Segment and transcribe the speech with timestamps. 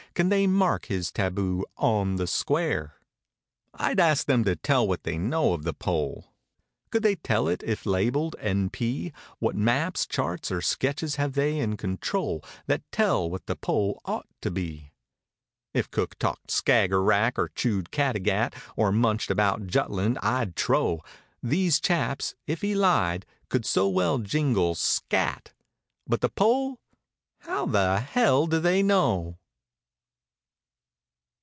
[0.13, 2.95] Can they mark his taboo "on the square."
[3.73, 6.33] I'd ask them to tell what they know of the pole.
[6.91, 8.69] Could they tell it if labeled "N.
[8.69, 14.01] P." What maps, charts or sketches have they in control That tell what the pole
[14.03, 14.91] ought to be.
[15.73, 21.01] If Cook talked Skager Rack or chewed Categat, Or munched about Jutland, I'd trow
[21.41, 25.53] These chaps (if he lied) could so well jingle "scat"—
[26.05, 29.37] But the pole—^how the hell do they know?